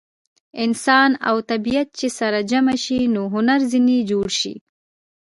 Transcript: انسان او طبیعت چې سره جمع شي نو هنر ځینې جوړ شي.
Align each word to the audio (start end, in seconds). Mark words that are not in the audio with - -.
انسان 0.63 1.09
او 1.29 1.35
طبیعت 1.49 1.87
چې 1.99 2.07
سره 2.19 2.39
جمع 2.51 2.75
شي 2.83 2.99
نو 3.15 3.21
هنر 3.33 3.59
ځینې 3.71 3.97
جوړ 4.11 4.27
شي. 4.39 4.53